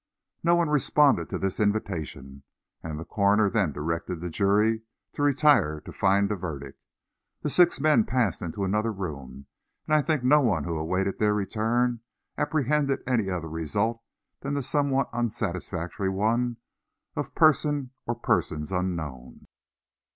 [0.43, 2.41] No one responded to this invitation,
[2.81, 4.81] and the coroner then directed the jury
[5.13, 6.81] to retire to find a verdict.
[7.43, 9.45] The six men passed into another room,
[9.87, 11.99] and I think no one who awaited their return
[12.35, 14.01] apprehended any other result
[14.39, 16.57] than the somewhat unsatisfactory one
[17.15, 19.45] of "person or persons unknown."